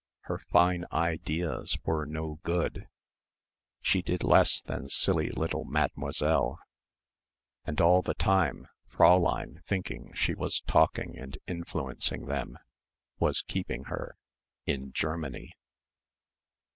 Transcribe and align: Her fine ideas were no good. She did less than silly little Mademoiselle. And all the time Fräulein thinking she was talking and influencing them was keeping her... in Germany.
Her 0.21 0.39
fine 0.39 0.87
ideas 0.91 1.77
were 1.83 2.05
no 2.07 2.39
good. 2.41 2.87
She 3.81 4.01
did 4.01 4.23
less 4.23 4.59
than 4.59 4.89
silly 4.89 5.29
little 5.29 5.63
Mademoiselle. 5.63 6.57
And 7.65 7.79
all 7.79 8.01
the 8.01 8.15
time 8.15 8.67
Fräulein 8.91 9.63
thinking 9.65 10.11
she 10.15 10.33
was 10.33 10.61
talking 10.61 11.19
and 11.19 11.37
influencing 11.45 12.25
them 12.25 12.57
was 13.19 13.43
keeping 13.43 13.83
her... 13.93 14.17
in 14.65 14.91
Germany. 14.91 15.53